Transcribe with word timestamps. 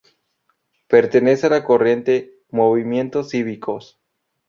Pertenece 0.87 1.45
a 1.45 1.51
la 1.51 1.63
corriente 1.63 2.35
"Movimiento 2.49 3.23
Cívicos. 3.23 4.01